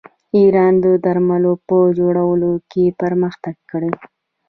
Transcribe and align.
ایران 0.37 0.73
د 0.85 0.87
درملو 1.05 1.53
په 1.67 1.77
جوړولو 1.99 2.51
کې 2.71 2.85
پرمختګ 3.01 3.55
کړی. 3.71 3.93